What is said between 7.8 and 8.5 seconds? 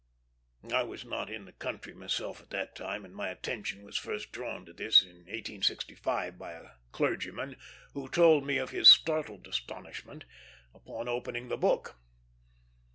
who told